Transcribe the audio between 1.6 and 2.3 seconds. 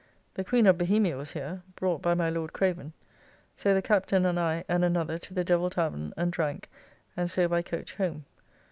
brought by my